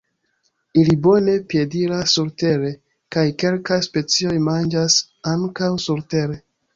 Ili 0.83 0.93
bone 1.07 1.33
piediras 1.51 2.15
surtere, 2.19 2.71
kaj 3.15 3.25
kelkaj 3.43 3.77
specioj 3.89 4.33
manĝas 4.47 4.97
ankaŭ 5.33 5.69
surtere. 5.85 6.39